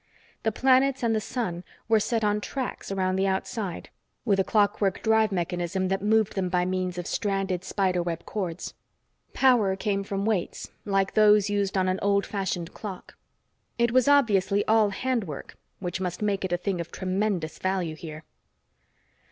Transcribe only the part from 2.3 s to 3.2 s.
tracks around